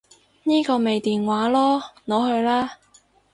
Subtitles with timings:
[0.45, 2.79] 呢個咪電話囉，攞去啦